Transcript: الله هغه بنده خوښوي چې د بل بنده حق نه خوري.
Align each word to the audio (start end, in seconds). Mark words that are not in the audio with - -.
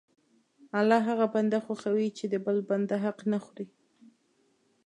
الله 0.79 0.99
هغه 1.09 1.25
بنده 1.35 1.59
خوښوي 1.65 2.07
چې 2.17 2.25
د 2.33 2.35
بل 2.45 2.57
بنده 2.69 2.95
حق 3.03 3.19
نه 3.31 3.39
خوري. 3.45 3.67